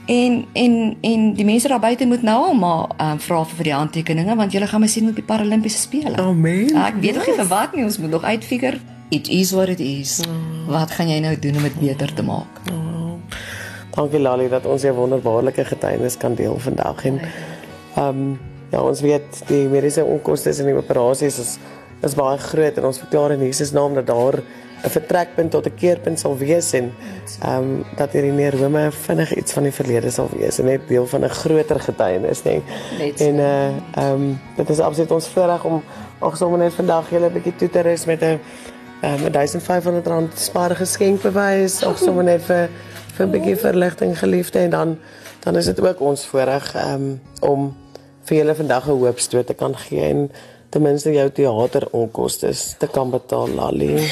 En 0.06 0.46
en 0.54 0.98
en 1.02 1.34
die 1.34 1.46
mense 1.46 1.68
daar 1.68 1.80
buite 1.80 2.06
moet 2.06 2.22
nou 2.22 2.46
al 2.46 2.54
maar 2.54 2.90
um, 3.12 3.20
vra 3.20 3.44
vir 3.46 3.64
die 3.64 3.74
handtekeninge 3.74 4.36
want 4.36 4.52
julle 4.52 4.68
gaan 4.68 4.82
my 4.84 4.88
sien 4.88 5.08
op 5.08 5.16
die 5.16 5.24
Paralimpiese 5.24 5.78
spele. 5.78 6.18
Amen. 6.20 6.68
Ja, 6.68 6.90
ek 6.90 7.00
weet 7.00 7.16
nog 7.16 7.28
nie 7.28 7.36
vir 7.38 7.48
wat 7.48 7.76
nie, 7.76 7.86
ons 7.88 7.98
moet 7.98 8.12
nog 8.12 8.24
uitfigure. 8.24 8.80
It 9.16 9.30
is 9.32 9.54
what 9.56 9.70
it 9.72 9.80
is. 9.80 10.20
Oh. 10.28 10.34
Wat 10.68 10.92
gaan 10.92 11.08
jy 11.08 11.22
nou 11.24 11.40
doen 11.40 11.56
om 11.56 11.64
dit 11.70 11.80
beter 11.80 12.14
te 12.14 12.24
maak? 12.24 12.60
Oh. 12.72 13.14
Dankie 13.96 14.20
Lali 14.20 14.50
dat 14.50 14.66
ons 14.66 14.84
'n 14.84 14.92
wonderbaarlike 14.92 15.66
getuienis 15.66 16.18
kan 16.18 16.36
deel 16.36 16.60
vandag 16.60 17.06
en 17.06 17.22
ehm 17.96 18.08
um, 18.08 18.40
ja, 18.72 18.82
ons 18.82 19.02
weet 19.02 19.44
die 19.48 19.68
mediese 19.70 20.04
onkoste 20.04 20.50
in 20.50 20.66
die 20.66 20.76
operasies 20.76 21.40
is 21.40 21.58
is 22.02 22.16
baie 22.16 22.38
groot 22.38 22.78
en 22.78 22.86
ons 22.86 23.00
verklaar 23.00 23.32
in 23.32 23.40
Jesus 23.40 23.72
naam 23.72 23.94
dat 23.94 24.08
daar 24.08 24.42
'n 24.84 24.90
vertrekpunt 24.90 25.52
tot 25.52 25.66
'n 25.66 25.76
keerpunt 25.76 26.20
sal 26.20 26.38
wees 26.38 26.74
en 26.74 26.94
ehm 27.42 27.58
um, 27.58 27.86
dat 27.96 28.12
hierdie 28.12 28.32
neurome 28.32 28.92
vinnig 28.92 29.36
iets 29.36 29.54
van 29.54 29.64
die 29.64 29.72
verlede 29.72 30.12
sal 30.12 30.30
wees 30.38 30.60
en 30.60 30.66
net 30.66 30.88
deel 30.88 31.08
van 31.08 31.24
'n 31.24 31.30
groter 31.30 31.80
getuienis 31.80 32.44
nê. 32.44 32.62
En 33.18 33.36
uh 33.36 33.68
ehm 33.96 34.12
um, 34.12 34.40
dit 34.56 34.70
is 34.70 34.80
absoluut 34.80 35.12
ons 35.12 35.28
voorreg 35.28 35.64
om 35.64 35.84
ook 36.20 36.36
sommer 36.36 36.60
net 36.60 36.74
vandag 36.74 37.10
julle 37.10 37.30
'n 37.30 37.34
bietjie 37.34 37.56
toe 37.56 37.70
te 37.70 37.80
res 37.80 38.06
met 38.06 38.22
'n 38.22 38.40
ehm 39.02 39.26
um, 39.26 39.32
1500 39.32 40.08
rand 40.08 40.40
spaar 40.40 40.76
geskenk 40.76 41.22
bewys 41.22 41.84
of 41.84 41.98
sommer 41.98 42.24
net 42.24 42.42
vir 42.42 42.70
vir 43.16 43.26
'n 43.26 43.32
bietjie 43.32 43.56
verligting 43.56 44.20
geliefde 44.20 44.60
en 44.60 44.70
dan 44.70 44.98
dan 45.40 45.56
is 45.56 45.66
dit 45.66 45.80
ook 45.80 46.00
ons 46.00 46.26
voorreg 46.26 46.76
ehm 46.76 46.94
um, 46.94 47.22
om 47.40 47.76
vir 48.24 48.38
julle 48.38 48.56
vandag 48.56 48.88
'n 48.88 49.00
hoopstoot 49.00 49.48
te 49.48 49.54
kan 49.54 49.78
gee 49.78 50.10
en 50.10 50.32
ten 50.70 50.82
minste 50.82 51.12
jou 51.12 51.30
teater 51.30 51.88
onkoste 51.92 52.50
te 52.78 52.88
kan 52.88 53.10
betaal 53.10 53.48
Lali. 53.48 54.10